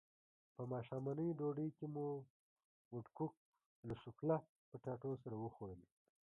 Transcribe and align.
په 0.55 0.63
ماښامنۍ 0.71 1.29
ډوډۍ 1.39 1.69
کې 1.77 1.85
مو 1.93 2.05
وډکوک 2.95 3.33
له 3.87 3.93
سوفله 4.03 4.35
پټاټو 4.69 5.11
سره 5.23 5.35
وخوړل. 5.43 5.81